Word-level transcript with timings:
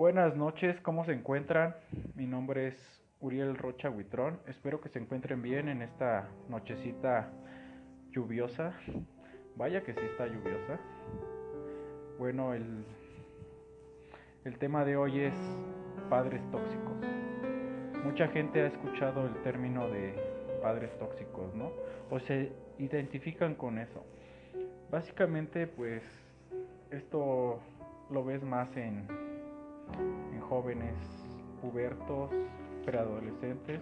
Buenas 0.00 0.34
noches, 0.34 0.80
¿cómo 0.80 1.04
se 1.04 1.12
encuentran? 1.12 1.76
Mi 2.14 2.26
nombre 2.26 2.68
es 2.68 3.02
Uriel 3.20 3.54
Rocha 3.54 3.90
Huitrón. 3.90 4.40
Espero 4.46 4.80
que 4.80 4.88
se 4.88 4.98
encuentren 4.98 5.42
bien 5.42 5.68
en 5.68 5.82
esta 5.82 6.26
nochecita 6.48 7.28
lluviosa. 8.10 8.72
Vaya 9.56 9.82
que 9.82 9.92
sí 9.92 10.00
está 10.00 10.26
lluviosa. 10.26 10.80
Bueno, 12.18 12.54
el, 12.54 12.86
el 14.46 14.58
tema 14.58 14.86
de 14.86 14.96
hoy 14.96 15.20
es 15.20 15.34
padres 16.08 16.40
tóxicos. 16.50 16.96
Mucha 18.02 18.28
gente 18.28 18.62
ha 18.62 18.68
escuchado 18.68 19.26
el 19.26 19.34
término 19.42 19.86
de 19.90 20.14
padres 20.62 20.98
tóxicos, 20.98 21.54
¿no? 21.54 21.72
O 22.08 22.18
se 22.20 22.50
identifican 22.78 23.54
con 23.54 23.78
eso. 23.78 24.02
Básicamente, 24.90 25.66
pues, 25.66 26.02
esto 26.90 27.60
lo 28.10 28.24
ves 28.24 28.42
más 28.42 28.74
en, 28.78 29.06
en 30.32 30.40
jóvenes 30.40 30.94
pubertos, 31.60 32.30
preadolescentes, 32.84 33.80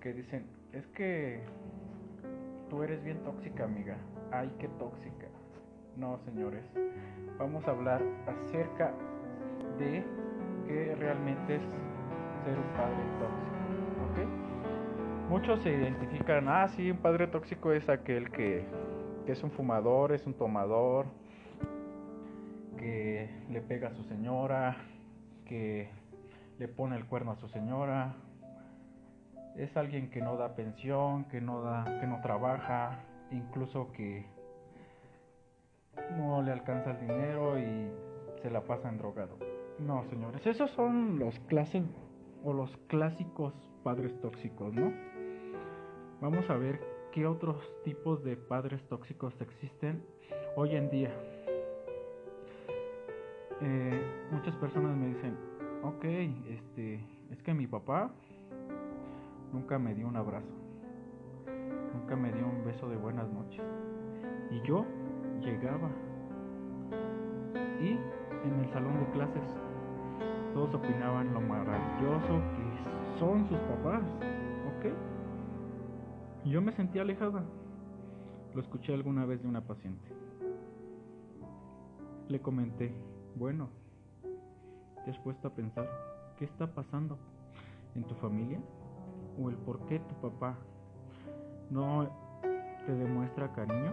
que 0.00 0.12
dicen, 0.12 0.46
es 0.72 0.86
que 0.88 1.40
tú 2.70 2.82
eres 2.82 3.02
bien 3.04 3.18
tóxica, 3.24 3.64
amiga. 3.64 3.96
Ay, 4.32 4.52
qué 4.58 4.68
tóxica. 4.78 5.26
No, 5.96 6.18
señores. 6.24 6.64
Vamos 7.38 7.66
a 7.66 7.70
hablar 7.70 8.02
acerca 8.26 8.92
de 9.78 10.02
qué 10.66 10.94
realmente 10.98 11.56
es 11.56 11.62
ser 11.62 12.58
un 12.58 12.68
padre 12.76 12.96
tóxico. 13.18 13.56
¿Ok? 14.10 15.30
Muchos 15.30 15.60
se 15.62 15.70
identifican, 15.70 16.48
ah, 16.48 16.68
sí, 16.68 16.90
un 16.90 16.98
padre 16.98 17.26
tóxico 17.26 17.72
es 17.72 17.88
aquel 17.88 18.30
que, 18.30 18.64
que 19.24 19.32
es 19.32 19.42
un 19.42 19.50
fumador, 19.50 20.12
es 20.12 20.26
un 20.26 20.34
tomador, 20.34 21.06
que 22.78 23.28
le 23.56 23.62
pega 23.62 23.88
a 23.88 23.94
su 23.94 24.04
señora, 24.04 24.76
que 25.46 25.88
le 26.58 26.68
pone 26.68 26.94
el 26.94 27.06
cuerno 27.06 27.30
a 27.30 27.36
su 27.36 27.48
señora. 27.48 28.14
Es 29.56 29.74
alguien 29.78 30.10
que 30.10 30.20
no 30.20 30.36
da 30.36 30.54
pensión, 30.54 31.24
que 31.24 31.40
no 31.40 31.62
da, 31.62 31.98
que 31.98 32.06
no 32.06 32.20
trabaja, 32.20 32.98
incluso 33.30 33.90
que 33.92 34.26
no 36.18 36.42
le 36.42 36.52
alcanza 36.52 36.90
el 36.90 37.00
dinero 37.00 37.58
y 37.58 37.90
se 38.42 38.50
la 38.50 38.60
pasa 38.60 38.90
en 38.90 38.98
drogado. 38.98 39.38
No, 39.78 40.04
señores, 40.10 40.46
esos 40.46 40.70
son 40.72 41.18
los 41.18 41.38
clases 41.48 41.82
o 42.44 42.52
los 42.52 42.76
clásicos 42.88 43.54
padres 43.82 44.20
tóxicos, 44.20 44.74
¿no? 44.74 44.92
Vamos 46.20 46.50
a 46.50 46.58
ver 46.58 46.78
qué 47.10 47.26
otros 47.26 47.56
tipos 47.84 48.22
de 48.22 48.36
padres 48.36 48.86
tóxicos 48.86 49.32
existen 49.40 50.04
hoy 50.56 50.76
en 50.76 50.90
día. 50.90 51.35
Eh, 53.60 54.28
muchas 54.32 54.54
personas 54.56 54.96
me 54.96 55.08
dicen, 55.08 55.36
ok, 55.82 56.04
este, 56.48 56.94
es 57.30 57.42
que 57.42 57.54
mi 57.54 57.66
papá 57.66 58.10
nunca 59.52 59.78
me 59.78 59.94
dio 59.94 60.06
un 60.06 60.16
abrazo, 60.16 60.52
nunca 61.94 62.16
me 62.16 62.32
dio 62.32 62.46
un 62.46 62.64
beso 62.64 62.88
de 62.88 62.96
buenas 62.96 63.28
noches. 63.32 63.62
Y 64.50 64.60
yo 64.66 64.84
llegaba 65.40 65.90
y 67.80 67.98
en 68.46 68.60
el 68.60 68.72
salón 68.72 68.98
de 69.00 69.10
clases 69.12 69.42
todos 70.54 70.74
opinaban 70.74 71.32
lo 71.34 71.40
maravilloso 71.40 72.40
que 72.56 73.18
son 73.18 73.48
sus 73.48 73.58
papás, 73.58 74.02
¿ok? 74.02 74.92
Yo 76.46 76.62
me 76.62 76.72
sentía 76.72 77.02
alejada. 77.02 77.42
Lo 78.54 78.60
escuché 78.60 78.94
alguna 78.94 79.26
vez 79.26 79.42
de 79.42 79.48
una 79.48 79.60
paciente. 79.60 80.08
Le 82.28 82.40
comenté, 82.40 82.94
bueno, 83.36 83.68
¿te 85.04 85.10
has 85.10 85.18
puesto 85.18 85.48
a 85.48 85.54
pensar 85.54 85.86
qué 86.38 86.46
está 86.46 86.66
pasando 86.66 87.18
en 87.94 88.04
tu 88.04 88.14
familia? 88.14 88.58
¿O 89.38 89.50
el 89.50 89.56
por 89.56 89.84
qué 89.86 89.98
tu 89.98 90.14
papá 90.14 90.56
no 91.70 92.08
te 92.86 92.94
demuestra 92.94 93.52
cariño? 93.52 93.92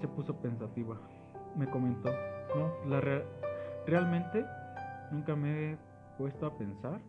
Se 0.00 0.06
puso 0.06 0.36
pensativa. 0.36 0.96
Me 1.56 1.68
comentó, 1.68 2.10
no, 2.54 2.88
la 2.88 3.00
realmente 3.84 4.44
nunca 5.10 5.34
me 5.34 5.72
he 5.72 5.78
puesto 6.16 6.46
a 6.46 6.56
pensar 6.56 7.00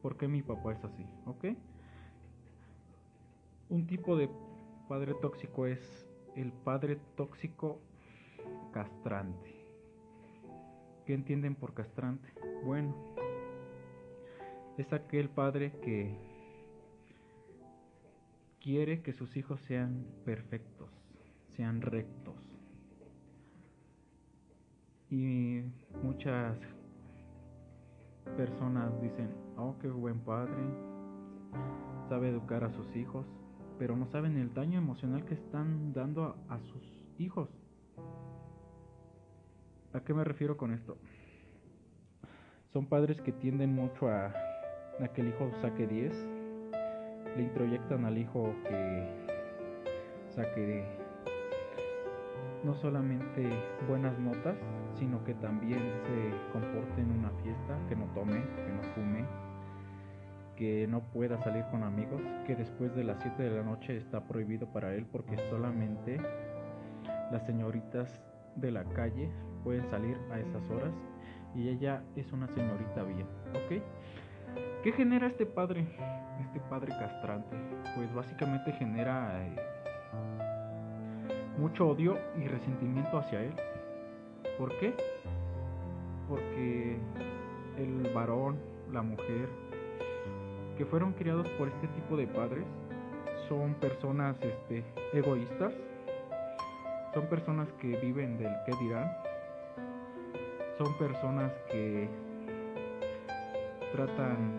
por 0.00 0.16
qué 0.16 0.28
mi 0.28 0.42
papá 0.42 0.74
es 0.74 0.84
así, 0.84 1.04
¿ok? 1.26 1.44
Un 3.70 3.86
tipo 3.88 4.16
de 4.16 4.30
padre 4.88 5.14
tóxico 5.14 5.66
es 5.66 6.06
el 6.36 6.52
padre 6.52 7.00
tóxico 7.16 7.80
castrante. 8.74 9.54
¿Qué 11.06 11.14
entienden 11.14 11.54
por 11.54 11.74
castrante? 11.74 12.28
Bueno, 12.64 12.92
es 14.76 14.92
aquel 14.92 15.28
padre 15.28 15.78
que 15.80 16.18
quiere 18.60 19.00
que 19.00 19.12
sus 19.12 19.36
hijos 19.36 19.60
sean 19.68 20.04
perfectos, 20.24 20.90
sean 21.56 21.82
rectos. 21.82 22.34
Y 25.08 25.62
muchas 26.02 26.58
personas 28.36 29.00
dicen, 29.00 29.30
oh, 29.56 29.76
qué 29.80 29.88
buen 29.88 30.18
padre, 30.18 30.64
sabe 32.08 32.30
educar 32.30 32.64
a 32.64 32.72
sus 32.72 32.96
hijos, 32.96 33.24
pero 33.78 33.96
no 33.96 34.08
saben 34.08 34.36
el 34.36 34.52
daño 34.52 34.78
emocional 34.78 35.24
que 35.26 35.34
están 35.34 35.92
dando 35.92 36.24
a, 36.48 36.56
a 36.56 36.58
sus 36.58 36.82
hijos. 37.18 37.63
¿A 39.94 40.00
qué 40.00 40.12
me 40.12 40.24
refiero 40.24 40.56
con 40.56 40.72
esto? 40.72 40.98
Son 42.72 42.86
padres 42.86 43.20
que 43.20 43.30
tienden 43.30 43.72
mucho 43.72 44.08
a, 44.08 44.34
que 45.14 45.20
el 45.20 45.28
hijo 45.28 45.52
saque 45.60 45.86
10, 45.86 46.12
le 47.36 47.42
introyectan 47.44 48.04
al 48.04 48.18
hijo 48.18 48.52
que 48.68 49.06
saque 50.34 50.84
no 52.64 52.74
solamente 52.74 53.48
buenas 53.86 54.18
notas, 54.18 54.56
sino 54.98 55.22
que 55.22 55.34
también 55.34 55.78
se 55.78 56.52
comporte 56.52 57.00
en 57.00 57.12
una 57.12 57.30
fiesta, 57.44 57.78
que 57.88 57.94
no 57.94 58.06
tome, 58.14 58.42
que 58.42 58.72
no 58.72 58.82
fume, 58.94 59.24
que 60.56 60.88
no 60.88 61.02
pueda 61.12 61.38
salir 61.38 61.64
con 61.70 61.84
amigos, 61.84 62.20
que 62.48 62.56
después 62.56 62.96
de 62.96 63.04
las 63.04 63.22
7 63.22 63.40
de 63.44 63.50
la 63.50 63.62
noche 63.62 63.96
está 63.96 64.26
prohibido 64.26 64.66
para 64.72 64.92
él 64.92 65.06
porque 65.06 65.36
solamente 65.50 66.20
las 67.30 67.46
señoritas 67.46 68.20
de 68.56 68.72
la 68.72 68.84
calle 68.86 69.30
pueden 69.64 69.88
salir 69.90 70.16
a 70.30 70.38
esas 70.38 70.70
horas 70.70 70.92
y 71.54 71.68
ella 71.68 72.02
es 72.14 72.30
una 72.32 72.46
señorita 72.48 73.02
bien, 73.02 73.26
¿ok? 73.54 73.82
¿Qué 74.82 74.92
genera 74.92 75.26
este 75.26 75.46
padre? 75.46 75.86
Este 76.40 76.60
padre 76.68 76.88
castrante, 76.88 77.56
pues 77.96 78.12
básicamente 78.14 78.72
genera 78.72 79.42
eh, 79.42 79.56
mucho 81.58 81.88
odio 81.88 82.18
y 82.36 82.46
resentimiento 82.46 83.18
hacia 83.18 83.42
él. 83.42 83.54
¿Por 84.58 84.76
qué? 84.78 84.94
Porque 86.28 86.98
el 87.78 88.12
varón, 88.12 88.58
la 88.92 89.02
mujer, 89.02 89.48
que 90.76 90.84
fueron 90.84 91.12
criados 91.12 91.48
por 91.50 91.68
este 91.68 91.88
tipo 91.88 92.16
de 92.16 92.26
padres, 92.26 92.64
son 93.48 93.74
personas 93.74 94.36
este, 94.42 94.84
egoístas, 95.12 95.72
son 97.14 97.26
personas 97.26 97.68
que 97.80 97.96
viven 98.00 98.38
del 98.38 98.52
qué 98.66 98.72
dirán, 98.80 99.10
son 100.78 100.92
personas 100.98 101.52
que 101.70 102.08
tratan 103.92 104.58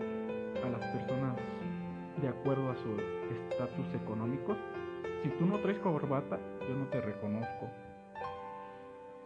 a 0.64 0.68
las 0.70 0.86
personas 0.86 1.36
de 2.20 2.28
acuerdo 2.28 2.70
a 2.70 2.76
su 2.76 2.96
estatus 3.50 3.94
económico. 3.94 4.56
Si 5.22 5.28
tú 5.30 5.44
no 5.44 5.58
traes 5.58 5.78
corbata, 5.80 6.38
yo 6.66 6.74
no 6.74 6.86
te 6.86 7.00
reconozco. 7.00 7.68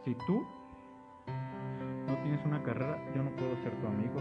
Si 0.04 0.14
tú 0.26 0.44
no 2.08 2.14
tienes 2.22 2.44
una 2.44 2.62
carrera, 2.62 2.98
yo 3.14 3.22
no 3.22 3.30
puedo 3.36 3.54
ser 3.62 3.72
tu 3.80 3.86
amigo. 3.86 4.18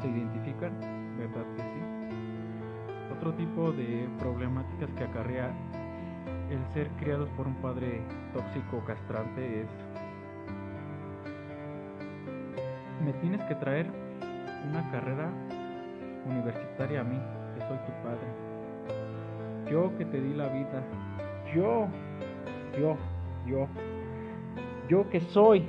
¿Se 0.00 0.08
identifican? 0.08 0.78
¿Verdad 1.18 1.44
que 1.54 1.62
sí? 1.62 3.14
Otro 3.14 3.34
tipo 3.34 3.72
de 3.72 4.08
problemáticas 4.18 4.90
que 4.90 5.04
acarrea 5.04 5.52
el 6.50 6.64
ser 6.72 6.88
criados 7.00 7.28
por 7.30 7.46
un 7.46 7.56
padre 7.56 8.00
tóxico 8.32 8.82
castrante 8.86 9.62
es 9.62 9.85
me 13.06 13.12
tienes 13.12 13.40
que 13.44 13.54
traer 13.54 13.86
una 14.68 14.90
carrera 14.90 15.30
universitaria 16.28 17.02
a 17.02 17.04
mí, 17.04 17.16
que 17.54 17.60
soy 17.60 17.78
tu 17.78 17.92
padre. 18.02 18.26
Yo 19.70 19.96
que 19.96 20.04
te 20.06 20.20
di 20.20 20.34
la 20.34 20.48
vida. 20.48 20.82
Yo, 21.54 21.86
yo, 22.76 22.96
yo. 23.46 23.68
Yo 24.88 25.08
que 25.08 25.20
soy. 25.20 25.60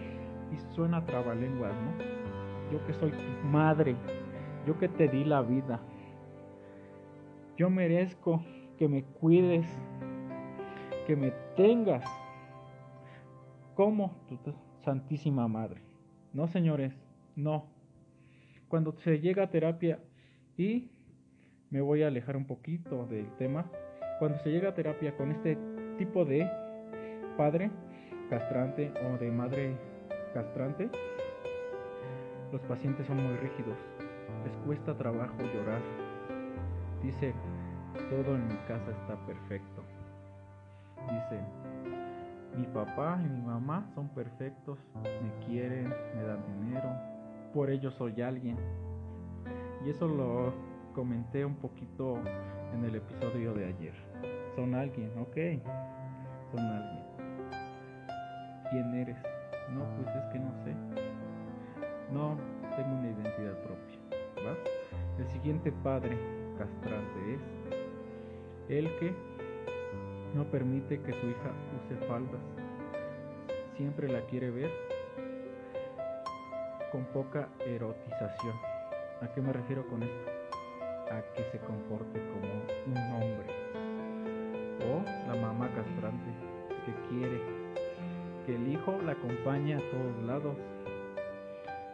Y 0.51 0.57
suena 0.73 1.05
trabalenguas, 1.05 1.73
¿no? 1.73 2.71
Yo 2.71 2.83
que 2.87 2.93
soy 2.93 3.11
tu 3.11 3.47
madre. 3.47 3.95
Yo 4.65 4.79
que 4.79 4.87
te 4.87 5.07
di 5.07 5.23
la 5.23 5.43
vida. 5.43 5.79
Yo 7.55 7.69
merezco 7.69 8.43
que 8.79 8.87
me 8.87 9.03
cuides. 9.03 9.67
Que 11.05 11.15
me 11.15 11.29
tengas. 11.55 12.03
como 13.75 14.15
tu 14.27 14.39
Santísima 14.83 15.47
Madre. 15.47 15.81
No, 16.33 16.47
señores, 16.47 17.06
no. 17.37 17.67
Cuando 18.67 18.91
se 18.99 19.19
llega 19.19 19.43
a 19.43 19.49
terapia 19.49 19.99
y 20.57 20.89
me 21.69 21.79
voy 21.79 22.03
a 22.03 22.07
alejar 22.07 22.35
un 22.35 22.45
poquito 22.45 23.05
del 23.05 23.29
tema, 23.37 23.71
cuando 24.19 24.39
se 24.39 24.49
llega 24.49 24.69
a 24.69 24.73
terapia 24.73 25.15
con 25.15 25.31
este 25.31 25.57
tipo 25.97 26.25
de 26.25 26.49
padre 27.37 27.71
castrante 28.29 28.91
o 29.05 29.17
de 29.17 29.31
madre 29.31 29.77
castrante, 30.33 30.89
los 32.51 32.61
pacientes 32.61 33.05
son 33.07 33.23
muy 33.23 33.35
rígidos. 33.37 33.77
Les 34.43 34.55
cuesta 34.65 34.97
trabajo 34.97 35.37
llorar. 35.53 35.81
Dice, 37.03 37.33
todo 38.09 38.35
en 38.35 38.47
mi 38.47 38.57
casa 38.67 38.91
está 38.91 39.15
perfecto. 39.25 39.83
Dice, 41.09 41.39
mi 42.57 42.65
papá 42.65 43.21
y 43.23 43.29
mi 43.29 43.41
mamá 43.41 43.85
son 43.93 44.09
perfectos, 44.09 44.79
me 45.03 45.45
quieren, 45.45 45.89
me 46.15 46.23
dan 46.23 46.43
dinero, 46.59 46.89
por 47.53 47.69
ello 47.69 47.91
soy 47.91 48.21
alguien. 48.21 48.57
Y 49.85 49.89
eso 49.89 50.07
lo 50.07 50.53
comenté 50.93 51.45
un 51.45 51.55
poquito 51.55 52.17
en 52.73 52.85
el 52.85 52.95
episodio 52.95 53.53
de 53.53 53.65
ayer. 53.65 53.93
Son 54.55 54.73
alguien, 54.73 55.11
ok. 55.19 55.37
Son 56.51 56.59
alguien. 56.59 57.03
¿Quién 58.71 58.93
eres? 58.95 59.17
No, 59.71 59.83
pues 59.95 60.15
es 60.15 60.25
que 60.33 60.39
no 60.39 60.53
sé. 60.63 60.73
No 62.11 62.37
tengo 62.75 62.95
una 62.95 63.09
identidad 63.09 63.57
propia. 63.63 63.97
El 65.17 65.27
siguiente 65.27 65.71
padre 65.83 66.17
castrante 66.57 67.33
es 67.33 67.41
el 68.69 68.85
que 68.99 69.13
no 70.35 70.43
permite 70.45 71.01
que 71.01 71.11
su 71.13 71.27
hija 71.27 71.51
use 71.75 71.95
faldas. 72.07 72.41
Siempre 73.75 74.07
la 74.07 74.21
quiere 74.27 74.51
ver 74.51 74.86
con 76.91 77.03
poca 77.05 77.49
erotización. 77.65 78.55
¿A 79.21 79.27
qué 79.33 79.41
me 79.41 79.51
refiero 79.51 79.87
con 79.87 80.03
esto? 80.03 80.31
A 81.11 81.21
que 81.33 81.43
se 81.51 81.59
comporte 81.59 82.19
como 82.31 82.53
un 82.85 82.97
hombre. 83.13 83.47
O 84.79 85.03
la 85.27 85.41
mamá 85.41 85.69
castrante 85.73 86.31
que 86.85 86.93
quiere 87.09 87.41
que 88.45 88.55
el 88.55 88.67
hijo 88.71 88.97
la 89.05 89.11
acompañe 89.13 89.75
a 89.75 89.79
todos 89.91 90.23
lados. 90.23 90.55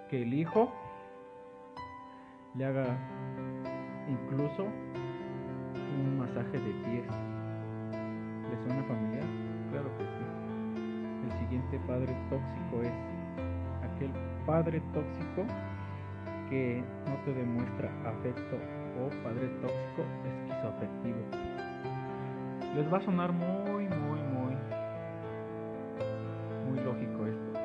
Que 0.10 0.22
el 0.22 0.34
hijo 0.34 0.72
le 2.56 2.66
haga 2.66 2.98
incluso 4.07 4.63
un 4.63 6.19
masaje 6.19 6.57
de 6.57 6.74
pies. 6.86 7.06
¿Le 8.50 8.63
suena 8.63 8.84
familiar? 8.84 9.25
Claro 9.72 9.89
que 9.98 10.04
sí. 10.04 10.24
El 11.25 11.39
siguiente 11.39 11.80
padre 11.88 12.16
tóxico 12.30 12.84
es 12.84 13.23
padre 14.45 14.81
tóxico 14.94 15.45
que 16.50 16.84
no 17.07 17.16
te 17.25 17.34
demuestra 17.34 17.90
afecto 18.06 18.57
o 19.00 19.10
padre 19.24 19.48
tóxico 19.62 20.04
esquizoafectivo. 20.25 21.19
Les 22.75 22.92
va 22.92 22.98
a 22.98 23.01
sonar 23.01 23.31
muy, 23.31 23.88
muy, 23.88 24.19
muy, 24.19 24.56
muy 26.68 26.80
lógico 26.84 27.25
esto. 27.25 27.60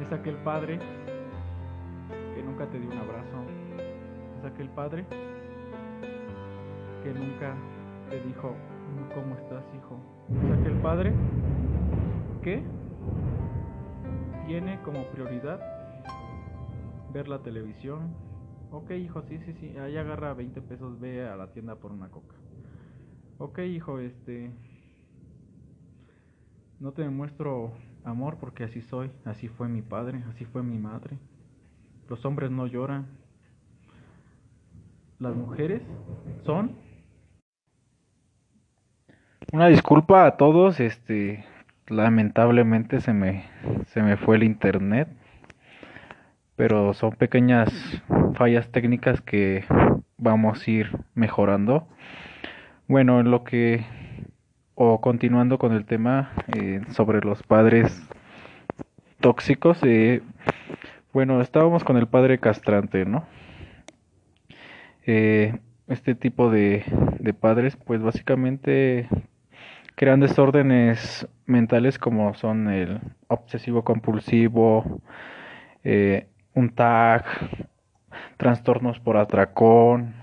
Es 0.00 0.12
aquel 0.12 0.36
padre 0.36 0.78
que 2.34 2.42
nunca 2.42 2.66
te 2.66 2.78
dio 2.78 2.90
un 2.90 2.98
abrazo. 2.98 3.44
Es 4.38 4.44
aquel 4.44 4.68
padre 4.70 5.04
que 7.02 7.12
nunca 7.12 7.54
te 8.10 8.20
dijo, 8.20 8.54
¿cómo 9.14 9.34
estás, 9.36 9.64
hijo? 9.74 9.98
Es 10.44 10.60
aquel 10.60 10.74
padre 10.80 11.12
que 12.42 12.62
tiene 14.46 14.80
como 14.82 15.04
prioridad 15.06 15.60
ver 17.12 17.28
la 17.28 17.42
televisión. 17.42 18.14
Ok, 18.70 18.92
hijo, 18.92 19.22
sí, 19.22 19.38
sí, 19.38 19.52
sí. 19.54 19.76
Ahí 19.76 19.96
agarra 19.96 20.34
20 20.34 20.60
pesos, 20.62 21.00
ve 21.00 21.26
a 21.26 21.36
la 21.36 21.52
tienda 21.52 21.76
por 21.76 21.92
una 21.92 22.08
coca. 22.08 22.36
Ok, 23.38 23.58
hijo, 23.60 23.98
este... 23.98 24.52
No 26.78 26.92
te 26.92 27.02
demuestro 27.02 27.72
amor 28.04 28.36
porque 28.38 28.64
así 28.64 28.82
soy, 28.82 29.10
así 29.24 29.48
fue 29.48 29.68
mi 29.68 29.82
padre, 29.82 30.22
así 30.28 30.44
fue 30.44 30.62
mi 30.62 30.78
madre. 30.78 31.18
Los 32.08 32.24
hombres 32.24 32.50
no 32.50 32.66
lloran. 32.66 33.06
Las 35.18 35.34
mujeres 35.34 35.82
son... 36.44 36.76
Una 39.52 39.68
disculpa 39.68 40.26
a 40.26 40.36
todos, 40.36 40.80
este, 40.80 41.44
lamentablemente 41.88 43.00
se 43.00 43.12
me, 43.12 43.44
se 43.86 44.02
me 44.02 44.16
fue 44.16 44.36
el 44.36 44.42
internet, 44.42 45.08
pero 46.56 46.94
son 46.94 47.12
pequeñas 47.12 47.70
fallas 48.34 48.70
técnicas 48.70 49.20
que 49.20 49.64
vamos 50.16 50.66
a 50.66 50.70
ir 50.70 50.90
mejorando. 51.14 51.86
Bueno, 52.88 53.20
en 53.20 53.30
lo 53.30 53.44
que, 53.44 53.84
o 54.74 55.00
continuando 55.00 55.58
con 55.58 55.72
el 55.72 55.84
tema 55.84 56.32
eh, 56.56 56.82
sobre 56.90 57.20
los 57.20 57.42
padres 57.42 58.08
tóxicos, 59.20 59.78
eh, 59.82 60.22
bueno, 61.12 61.40
estábamos 61.40 61.84
con 61.84 61.96
el 61.96 62.06
padre 62.06 62.38
castrante, 62.38 63.04
¿no? 63.04 63.26
Eh, 65.06 65.58
este 65.88 66.14
tipo 66.14 66.50
de, 66.50 66.84
de 67.20 67.32
padres, 67.32 67.76
pues 67.76 68.02
básicamente 68.02 69.08
crean 69.96 70.20
desórdenes 70.20 71.26
mentales 71.46 71.98
como 71.98 72.34
son 72.34 72.68
el 72.68 73.00
obsesivo 73.28 73.82
compulsivo, 73.82 75.00
eh, 75.84 76.28
un 76.54 76.68
TAG, 76.70 77.24
trastornos 78.36 79.00
por 79.00 79.16
atracón, 79.16 80.14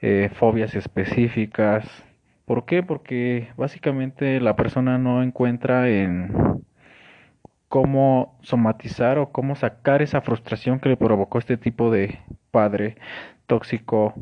eh, 0.00 0.30
fobias 0.34 0.74
específicas. 0.74 1.86
¿Por 2.46 2.64
qué? 2.64 2.82
Porque 2.82 3.50
básicamente 3.56 4.40
la 4.40 4.56
persona 4.56 4.98
no 4.98 5.22
encuentra 5.22 5.88
en 5.90 6.64
cómo 7.68 8.38
somatizar 8.42 9.18
o 9.18 9.32
cómo 9.32 9.54
sacar 9.54 10.00
esa 10.00 10.22
frustración 10.22 10.80
que 10.80 10.88
le 10.88 10.96
provocó 10.96 11.38
este 11.38 11.58
tipo 11.58 11.90
de 11.90 12.20
padre 12.50 12.96
tóxico 13.46 14.14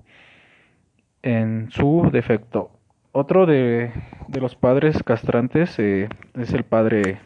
en 1.22 1.70
su 1.70 2.08
defecto. 2.12 2.73
Otro 3.16 3.46
de, 3.46 3.93
los 4.40 4.56
padres 4.56 5.00
castrantes 5.05 5.78
eh, 5.78 6.08
es 6.37 6.52
el 6.52 6.64
padre 6.64 7.20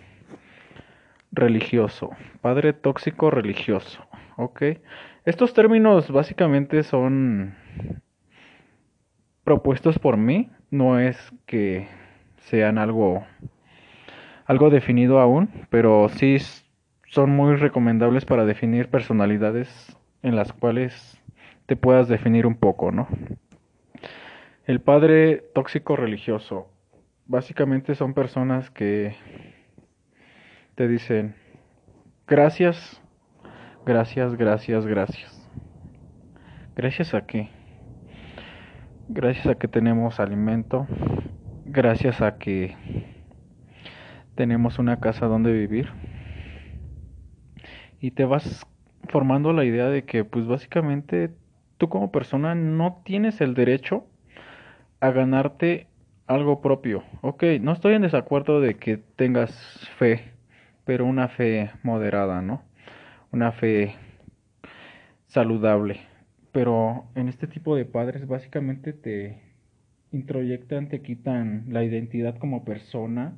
religioso, 1.32 2.10
padre 2.42 2.74
tóxico 2.74 3.30
religioso, 3.30 4.06
¿ok? 4.36 4.64
Estos 5.24 5.54
términos 5.54 6.10
básicamente 6.10 6.82
son 6.82 7.54
propuestos 9.44 9.98
por 9.98 10.18
mí, 10.18 10.50
no 10.70 10.98
es 10.98 11.16
que 11.46 11.88
sean 12.36 12.76
algo, 12.76 13.24
algo 14.44 14.68
definido 14.68 15.20
aún, 15.20 15.48
pero 15.70 16.10
sí 16.10 16.36
son 17.06 17.30
muy 17.30 17.56
recomendables 17.56 18.26
para 18.26 18.44
definir 18.44 18.90
personalidades 18.90 19.96
en 20.22 20.36
las 20.36 20.52
cuales 20.52 21.18
te 21.64 21.76
puedas 21.76 22.08
definir 22.08 22.46
un 22.46 22.56
poco, 22.56 22.92
¿no? 22.92 23.08
El 24.68 24.82
padre 24.82 25.38
tóxico 25.54 25.96
religioso. 25.96 26.70
Básicamente 27.24 27.94
son 27.94 28.12
personas 28.12 28.70
que 28.70 29.16
te 30.74 30.86
dicen 30.86 31.36
gracias, 32.26 33.00
gracias, 33.86 34.34
gracias, 34.36 34.84
gracias. 34.84 35.50
¿Gracias 36.76 37.14
a 37.14 37.24
qué? 37.24 37.48
Gracias 39.08 39.46
a 39.46 39.54
que 39.54 39.68
tenemos 39.68 40.20
alimento, 40.20 40.86
gracias 41.64 42.20
a 42.20 42.36
que 42.36 42.76
tenemos 44.34 44.78
una 44.78 45.00
casa 45.00 45.24
donde 45.28 45.50
vivir. 45.50 45.88
Y 48.02 48.10
te 48.10 48.26
vas 48.26 48.66
formando 49.08 49.54
la 49.54 49.64
idea 49.64 49.86
de 49.86 50.04
que 50.04 50.24
pues 50.26 50.46
básicamente 50.46 51.30
tú 51.78 51.88
como 51.88 52.12
persona 52.12 52.54
no 52.54 53.00
tienes 53.06 53.40
el 53.40 53.54
derecho 53.54 54.04
a 55.00 55.10
ganarte 55.10 55.86
algo 56.26 56.60
propio. 56.60 57.04
Ok, 57.22 57.44
no 57.60 57.72
estoy 57.72 57.94
en 57.94 58.02
desacuerdo 58.02 58.60
de 58.60 58.74
que 58.74 58.96
tengas 58.98 59.52
fe, 59.98 60.32
pero 60.84 61.06
una 61.06 61.28
fe 61.28 61.70
moderada, 61.82 62.42
¿no? 62.42 62.62
Una 63.32 63.52
fe 63.52 63.94
saludable. 65.26 66.00
Pero 66.52 67.06
en 67.14 67.28
este 67.28 67.46
tipo 67.46 67.76
de 67.76 67.84
padres 67.84 68.26
básicamente 68.26 68.92
te 68.92 69.40
introyectan, 70.12 70.88
te 70.88 71.02
quitan 71.02 71.66
la 71.68 71.84
identidad 71.84 72.36
como 72.38 72.64
persona, 72.64 73.36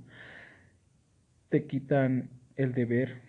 te 1.48 1.66
quitan 1.66 2.30
el 2.56 2.72
deber, 2.74 3.20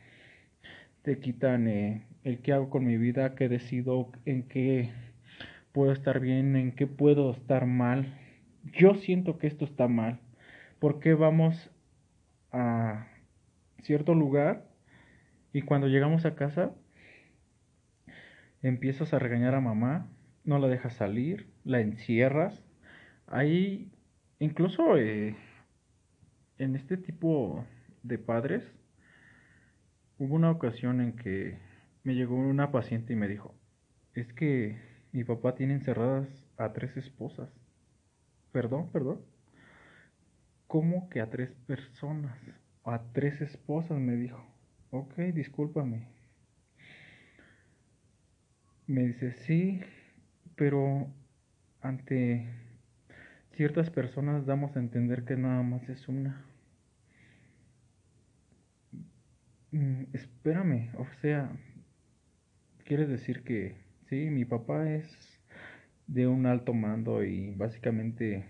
te 1.01 1.19
quitan 1.19 1.67
eh, 1.67 2.05
el 2.23 2.39
qué 2.39 2.53
hago 2.53 2.69
con 2.69 2.85
mi 2.85 2.97
vida, 2.97 3.35
qué 3.35 3.49
decido, 3.49 4.11
en 4.25 4.43
qué 4.43 4.91
puedo 5.71 5.91
estar 5.91 6.19
bien, 6.19 6.55
en 6.55 6.71
qué 6.71 6.85
puedo 6.87 7.31
estar 7.31 7.65
mal, 7.65 8.13
yo 8.63 8.95
siento 8.95 9.37
que 9.37 9.47
esto 9.47 9.65
está 9.65 9.87
mal. 9.87 10.19
¿Por 10.79 10.99
qué 10.99 11.13
vamos 11.13 11.71
a 12.51 13.07
cierto 13.81 14.13
lugar 14.13 14.67
y 15.53 15.61
cuando 15.61 15.87
llegamos 15.87 16.25
a 16.25 16.35
casa 16.35 16.71
empiezas 18.61 19.13
a 19.13 19.19
regañar 19.19 19.55
a 19.55 19.61
mamá, 19.61 20.07
no 20.43 20.59
la 20.59 20.67
dejas 20.67 20.93
salir, 20.93 21.47
la 21.63 21.81
encierras. 21.81 22.63
Ahí, 23.27 23.91
incluso 24.39 24.97
eh, 24.97 25.35
en 26.57 26.75
este 26.75 26.97
tipo 26.97 27.65
de 28.03 28.17
padres, 28.17 28.63
hubo 30.17 30.35
una 30.35 30.51
ocasión 30.51 31.01
en 31.01 31.15
que 31.15 31.57
me 32.03 32.15
llegó 32.15 32.35
una 32.35 32.71
paciente 32.71 33.13
y 33.13 33.15
me 33.15 33.27
dijo, 33.27 33.55
es 34.13 34.31
que 34.33 34.77
mi 35.11 35.23
papá 35.23 35.55
tiene 35.55 35.73
encerradas 35.73 36.27
a 36.57 36.73
tres 36.73 36.95
esposas. 36.97 37.49
Perdón, 38.51 38.89
perdón. 38.91 39.21
¿Cómo 40.65 41.07
que 41.09 41.21
a 41.21 41.29
tres 41.29 41.51
personas? 41.67 42.35
A 42.83 43.03
tres 43.13 43.41
esposas, 43.41 43.99
me 43.99 44.15
dijo. 44.15 44.43
Ok, 44.89 45.13
discúlpame. 45.35 46.07
Me 48.85 49.07
dice, 49.07 49.33
sí, 49.33 49.81
pero 50.55 51.07
ante 51.81 52.47
ciertas 53.51 53.89
personas 53.91 54.45
damos 54.45 54.75
a 54.75 54.79
entender 54.79 55.25
que 55.25 55.37
nada 55.37 55.61
más 55.63 55.87
es 55.89 56.07
una. 56.07 56.45
Mm, 59.73 60.03
espérame, 60.13 60.91
o 60.97 61.05
sea, 61.21 61.49
quieres 62.85 63.09
decir 63.09 63.43
que 63.43 63.75
sí, 64.09 64.29
mi 64.29 64.45
papá 64.45 64.89
es 64.91 65.05
de 66.11 66.27
un 66.27 66.45
alto 66.45 66.73
mando 66.73 67.23
y 67.23 67.53
básicamente 67.55 68.43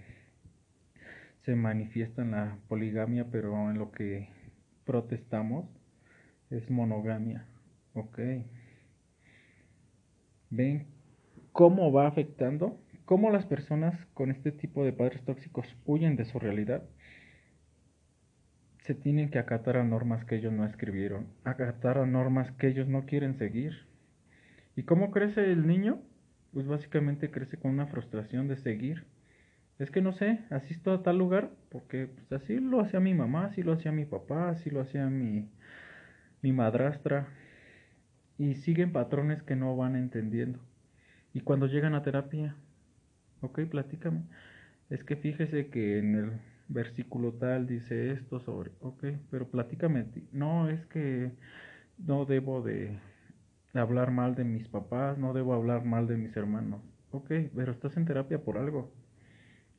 se 1.45 1.55
manifiesta 1.55 2.23
en 2.23 2.31
la 2.31 2.57
poligamia, 2.67 3.27
pero 3.31 3.69
en 3.69 3.77
lo 3.77 3.91
que 3.91 4.29
protestamos 4.83 5.69
es 6.49 6.69
monogamia. 6.71 7.45
Ok. 7.93 8.19
¿Ven 10.49 10.87
cómo 11.51 11.91
va 11.91 12.07
afectando? 12.07 12.79
¿Cómo 13.05 13.29
las 13.29 13.45
personas 13.45 13.93
con 14.15 14.31
este 14.31 14.51
tipo 14.51 14.83
de 14.83 14.93
padres 14.93 15.23
tóxicos 15.23 15.67
huyen 15.85 16.15
de 16.15 16.25
su 16.25 16.39
realidad? 16.39 16.83
Se 18.79 18.95
tienen 18.95 19.29
que 19.29 19.37
acatar 19.37 19.77
a 19.77 19.83
normas 19.83 20.25
que 20.25 20.35
ellos 20.35 20.51
no 20.51 20.65
escribieron, 20.65 21.27
acatar 21.43 21.99
a 21.99 22.07
normas 22.07 22.51
que 22.53 22.69
ellos 22.69 22.87
no 22.87 23.05
quieren 23.05 23.37
seguir. 23.37 23.87
¿Y 24.75 24.83
cómo 24.83 25.11
crece 25.11 25.51
el 25.51 25.67
niño? 25.67 26.01
Pues 26.53 26.67
básicamente 26.67 27.31
crece 27.31 27.57
con 27.57 27.71
una 27.71 27.87
frustración 27.87 28.47
de 28.47 28.57
seguir. 28.57 29.05
Es 29.79 29.89
que 29.91 30.01
no 30.01 30.13
sé, 30.13 30.39
asisto 30.49 30.93
a 30.93 31.03
tal 31.03 31.17
lugar 31.17 31.51
porque 31.69 32.07
pues, 32.07 32.31
así 32.41 32.59
lo 32.59 32.81
hacía 32.81 32.99
mi 32.99 33.13
mamá, 33.13 33.45
así 33.45 33.63
lo 33.63 33.73
hacía 33.73 33.91
mi 33.91 34.05
papá, 34.05 34.49
así 34.49 34.69
lo 34.69 34.81
hacía 34.81 35.07
mi, 35.07 35.49
mi 36.41 36.51
madrastra. 36.53 37.27
Y 38.37 38.55
siguen 38.55 38.91
patrones 38.91 39.43
que 39.43 39.55
no 39.55 39.75
van 39.77 39.95
entendiendo. 39.95 40.59
Y 41.33 41.41
cuando 41.41 41.67
llegan 41.67 41.95
a 41.95 42.03
terapia, 42.03 42.55
ok, 43.41 43.61
platícame. 43.69 44.23
Es 44.89 45.03
que 45.03 45.15
fíjese 45.15 45.69
que 45.69 45.99
en 45.99 46.15
el 46.15 46.31
versículo 46.67 47.33
tal 47.33 47.67
dice 47.67 48.11
esto 48.11 48.39
sobre, 48.41 48.71
ok, 48.81 49.05
pero 49.29 49.47
platícame. 49.49 50.05
No, 50.31 50.69
es 50.69 50.85
que 50.87 51.31
no 51.97 52.25
debo 52.25 52.61
de 52.61 52.99
hablar 53.79 54.11
mal 54.11 54.35
de 54.35 54.43
mis 54.43 54.67
papás, 54.67 55.17
no 55.17 55.33
debo 55.33 55.53
hablar 55.53 55.85
mal 55.85 56.07
de 56.07 56.17
mis 56.17 56.35
hermanos. 56.35 56.81
Ok, 57.11 57.31
pero 57.55 57.71
estás 57.71 57.97
en 57.97 58.05
terapia 58.05 58.43
por 58.43 58.57
algo. 58.57 58.91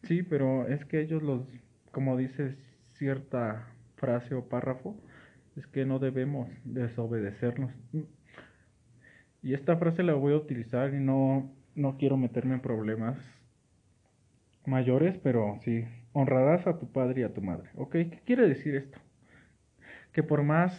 Sí, 0.02 0.22
pero 0.22 0.66
es 0.66 0.84
que 0.84 1.00
ellos 1.00 1.22
los, 1.22 1.42
como 1.90 2.16
dice 2.16 2.56
cierta 2.94 3.68
frase 3.96 4.34
o 4.34 4.48
párrafo, 4.48 4.96
es 5.56 5.66
que 5.66 5.84
no 5.84 5.98
debemos 5.98 6.48
desobedecernos. 6.64 7.72
Y 9.42 9.54
esta 9.54 9.76
frase 9.76 10.02
la 10.02 10.14
voy 10.14 10.32
a 10.32 10.36
utilizar 10.36 10.94
y 10.94 11.00
no, 11.00 11.52
no 11.74 11.96
quiero 11.98 12.16
meterme 12.16 12.54
en 12.54 12.60
problemas 12.60 13.18
mayores, 14.66 15.18
pero 15.18 15.58
sí, 15.62 15.84
honrarás 16.12 16.66
a 16.66 16.78
tu 16.78 16.90
padre 16.90 17.22
y 17.22 17.24
a 17.24 17.34
tu 17.34 17.42
madre. 17.42 17.70
¿Ok? 17.76 17.92
¿Qué 17.92 18.22
quiere 18.24 18.48
decir 18.48 18.76
esto? 18.76 18.98
Que 20.12 20.22
por 20.22 20.42
más 20.42 20.72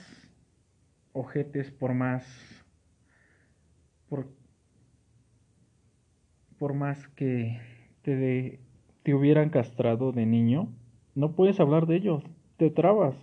ojetes, 1.12 1.72
por 1.72 1.94
más... 1.94 2.63
Por, 6.58 6.74
más 6.74 7.08
que 7.10 7.60
te, 8.04 8.60
te 9.04 9.14
hubieran 9.14 9.50
castrado 9.50 10.12
de 10.12 10.26
niño, 10.26 10.70
no 11.16 11.36
puedes 11.36 11.60
hablar 11.60 11.88
de 11.88 11.98
ellos, 11.98 12.24
te 12.58 12.70
trabas. 12.70 13.16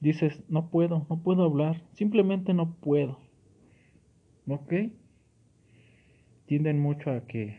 Dices, 0.00 0.42
no 0.48 0.70
puedo, 0.70 1.06
no 1.08 1.22
puedo 1.22 1.44
hablar, 1.44 1.82
simplemente 1.94 2.52
no 2.52 2.74
puedo. 2.74 3.18
¿Ok? 4.46 4.72
Tienden 6.46 6.78
mucho 6.78 7.10
a 7.10 7.26
que 7.26 7.58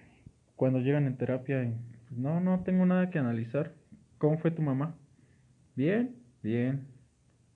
cuando 0.55 0.79
llegan 0.79 1.07
en 1.07 1.17
terapia, 1.17 1.73
no, 2.11 2.39
no 2.39 2.61
tengo 2.63 2.85
nada 2.85 3.09
que 3.09 3.19
analizar. 3.19 3.73
¿Cómo 4.19 4.37
fue 4.37 4.51
tu 4.51 4.61
mamá? 4.61 4.95
Bien, 5.75 6.15
bien. 6.43 6.87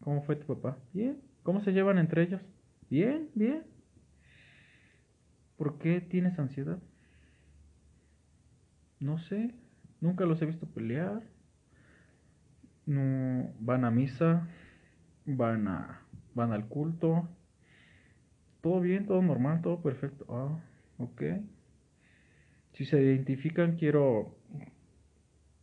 ¿Cómo 0.01 0.23
fue 0.23 0.35
tu 0.35 0.47
papá? 0.47 0.77
Bien. 0.93 1.21
¿Cómo 1.43 1.61
se 1.61 1.71
llevan 1.71 1.99
entre 1.99 2.23
ellos? 2.23 2.41
Bien, 2.89 3.29
bien. 3.35 3.63
¿Por 5.59 5.77
qué 5.77 6.01
tienes 6.01 6.39
ansiedad? 6.39 6.79
No 8.99 9.19
sé. 9.19 9.53
Nunca 10.01 10.25
los 10.25 10.41
he 10.41 10.47
visto 10.47 10.65
pelear. 10.65 11.21
No 12.87 13.53
van 13.59 13.85
a 13.85 13.91
misa. 13.91 14.47
Van 15.27 15.67
a 15.67 16.01
van 16.33 16.53
al 16.53 16.67
culto 16.67 17.29
todo 18.61 18.81
bien, 18.81 19.05
todo 19.05 19.21
normal, 19.21 19.61
todo 19.61 19.81
perfecto. 19.81 20.25
Ah, 20.29 20.59
ok. 20.97 21.21
Si 22.73 22.85
se 22.85 23.01
identifican, 23.01 23.77
quiero, 23.77 24.35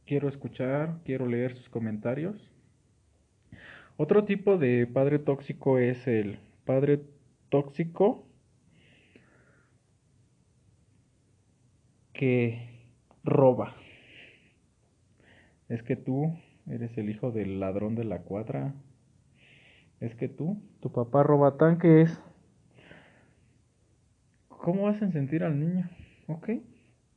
quiero 0.04 0.28
escuchar, 0.28 1.00
quiero 1.04 1.26
leer 1.26 1.56
sus 1.56 1.68
comentarios. 1.68 2.36
Otro 3.96 4.24
tipo 4.24 4.58
de 4.58 4.86
padre 4.86 5.18
tóxico 5.18 5.78
es 5.78 6.06
el 6.06 6.38
padre 6.64 7.02
tóxico 7.48 8.25
que 12.16 12.58
roba. 13.25 13.75
Es 15.68 15.82
que 15.82 15.96
tú 15.96 16.37
eres 16.66 16.96
el 16.96 17.11
hijo 17.11 17.30
del 17.30 17.61
ladrón 17.61 17.94
de 17.94 18.04
la 18.04 18.23
cuadra. 18.23 18.75
Es 20.00 20.14
que 20.14 20.28
tú, 20.28 20.62
tu 20.80 20.92
papá 20.92 21.23
roba 21.23 21.56
tanques. 21.56 22.18
¿Cómo 24.49 24.88
hacen 24.88 25.12
sentir 25.12 25.44
al 25.44 25.61
niño? 25.61 25.88
Ok, 26.26 26.50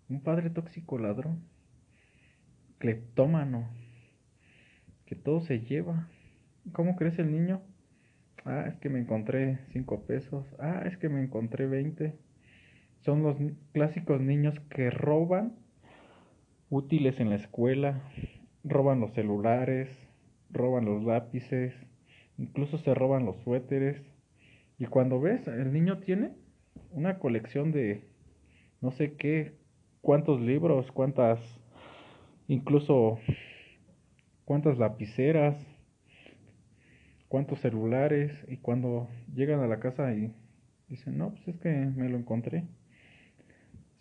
un 0.10 0.22
padre 0.22 0.50
tóxico 0.50 1.00
ladrón, 1.00 1.44
cleptómano, 2.78 3.68
que 5.06 5.16
todo 5.16 5.42
se 5.42 5.62
lleva. 5.62 6.10
¿Cómo 6.74 6.96
crece 6.96 7.24
el 7.24 7.32
niño? 7.32 7.62
Ah, 8.46 8.66
es 8.68 8.76
que 8.76 8.90
me 8.90 9.00
encontré 9.00 9.60
cinco 9.72 10.06
pesos. 10.06 10.46
Ah, 10.60 10.84
es 10.86 10.98
que 10.98 11.10
me 11.10 11.22
encontré 11.24 11.66
20. 11.66 12.29
Son 13.06 13.24
los 13.24 13.38
clásicos 13.72 14.20
niños 14.22 14.60
que 14.70 14.90
roban 14.90 15.56
útiles 16.70 17.20
en 17.20 17.30
la 17.30 17.38
escuela, 17.38 18.02
roban 18.64 19.00
los 19.00 19.14
celulares, 19.14 19.90
roban 20.52 20.86
los 20.86 21.04
lápices, 21.04 21.74
incluso 22.38 22.78
se 22.78 22.94
roban 22.94 23.26
los 23.26 23.38
suéteres. 23.44 24.02
Y 24.78 24.86
cuando 24.86 25.20
ves, 25.20 25.48
el 25.48 25.72
niño 25.72 26.00
tiene 26.00 26.34
una 26.92 27.20
colección 27.20 27.72
de 27.72 28.04
no 28.82 28.92
sé 28.92 29.14
qué, 29.16 29.54
cuántos 30.02 30.42
libros, 30.42 30.92
cuántas, 30.92 31.40
incluso 32.48 33.20
cuántas 34.46 34.78
lapiceras, 34.78 35.56
cuántos 37.28 37.60
celulares, 37.60 38.32
y 38.48 38.58
cuando 38.58 39.08
llegan 39.34 39.60
a 39.62 39.68
la 39.68 39.80
casa 39.80 40.14
y 40.14 40.34
dicen, 40.88 41.18
no, 41.18 41.32
pues 41.32 41.48
es 41.48 41.60
que 41.60 41.70
me 41.70 42.10
lo 42.10 42.18
encontré. 42.18 42.66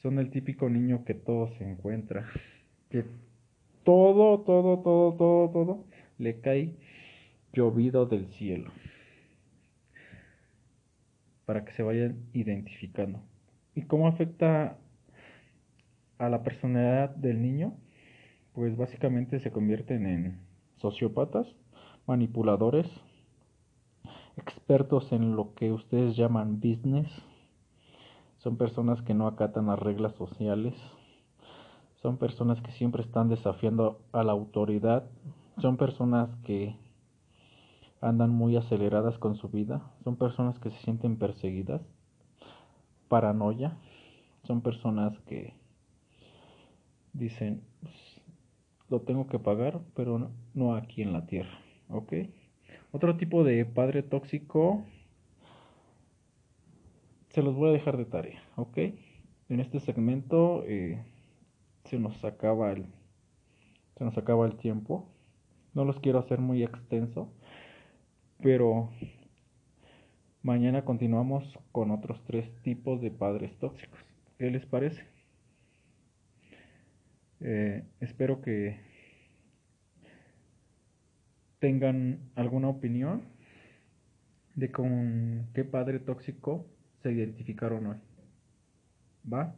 Son 0.02 0.18
el 0.18 0.30
típico 0.30 0.68
niño 0.68 1.04
que 1.04 1.14
todo 1.14 1.48
se 1.58 1.68
encuentra, 1.68 2.26
que 2.90 3.04
todo, 3.84 4.40
todo, 4.40 4.78
todo, 4.80 5.14
todo, 5.14 5.50
todo 5.50 5.84
le 6.18 6.40
cae 6.40 6.76
llovido 7.52 8.06
del 8.06 8.26
cielo 8.26 8.70
para 11.48 11.64
que 11.64 11.72
se 11.72 11.82
vayan 11.82 12.26
identificando. 12.34 13.22
¿Y 13.74 13.82
cómo 13.82 14.06
afecta 14.06 14.76
a 16.18 16.28
la 16.28 16.42
personalidad 16.42 17.08
del 17.10 17.40
niño? 17.40 17.74
Pues 18.52 18.76
básicamente 18.76 19.40
se 19.40 19.50
convierten 19.50 20.06
en 20.06 20.40
sociópatas, 20.76 21.46
manipuladores, 22.06 22.86
expertos 24.36 25.10
en 25.12 25.36
lo 25.36 25.54
que 25.54 25.72
ustedes 25.72 26.16
llaman 26.16 26.60
business. 26.60 27.08
Son 28.38 28.56
personas 28.56 29.02
que 29.02 29.14
no 29.14 29.26
acatan 29.26 29.66
las 29.66 29.78
reglas 29.78 30.14
sociales. 30.14 30.74
Son 32.02 32.16
personas 32.16 32.60
que 32.62 32.72
siempre 32.72 33.02
están 33.02 33.28
desafiando 33.28 34.00
a 34.12 34.22
la 34.22 34.32
autoridad. 34.32 35.04
Son 35.58 35.76
personas 35.76 36.30
que 36.44 36.76
andan 38.00 38.30
muy 38.30 38.56
aceleradas 38.56 39.18
con 39.18 39.36
su 39.36 39.48
vida, 39.48 39.82
son 40.04 40.16
personas 40.16 40.58
que 40.58 40.70
se 40.70 40.78
sienten 40.78 41.16
perseguidas, 41.16 41.82
paranoia, 43.08 43.76
son 44.44 44.60
personas 44.60 45.18
que 45.26 45.54
dicen, 47.12 47.62
pues, 47.80 47.94
lo 48.88 49.00
tengo 49.00 49.26
que 49.26 49.38
pagar, 49.38 49.80
pero 49.94 50.30
no, 50.54 50.74
aquí 50.74 51.02
en 51.02 51.12
la 51.12 51.26
tierra. 51.26 51.58
Otro 52.92 53.16
tipo 53.16 53.44
de 53.44 53.64
padre 53.66 54.02
tóxico 54.02 54.84
se 57.38 57.44
los 57.44 57.54
voy 57.54 57.68
a 57.68 57.72
dejar 57.72 57.96
de 57.96 58.04
tarea, 58.04 58.42
¿ok? 58.56 58.78
En 59.48 59.60
este 59.60 59.78
segmento 59.78 60.64
eh, 60.66 61.00
se 61.84 61.96
nos 61.96 62.24
acaba 62.24 62.72
el 62.72 62.86
se 63.96 64.04
nos 64.04 64.18
acaba 64.18 64.44
el 64.44 64.56
tiempo. 64.56 65.08
No 65.72 65.84
los 65.84 66.00
quiero 66.00 66.18
hacer 66.18 66.40
muy 66.40 66.64
extenso, 66.64 67.32
pero 68.42 68.90
mañana 70.42 70.84
continuamos 70.84 71.56
con 71.70 71.92
otros 71.92 72.20
tres 72.24 72.50
tipos 72.62 73.00
de 73.00 73.12
padres 73.12 73.56
tóxicos. 73.58 74.00
¿Qué 74.36 74.50
les 74.50 74.66
parece? 74.66 75.06
Eh, 77.38 77.84
espero 78.00 78.40
que 78.40 78.80
tengan 81.60 82.18
alguna 82.34 82.68
opinión 82.68 83.22
de 84.56 84.72
con 84.72 85.46
qué 85.54 85.62
padre 85.62 86.00
tóxico 86.00 86.66
se 87.02 87.12
identificaron 87.12 87.86
hoy. 87.86 87.96
¿Va? 89.30 89.54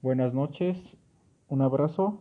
Buenas 0.00 0.32
noches, 0.32 0.76
un 1.48 1.62
abrazo 1.62 2.20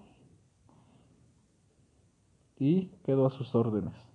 y 2.57 2.87
quedo 3.05 3.27
a 3.27 3.31
sus 3.31 3.53
órdenes. 3.53 4.06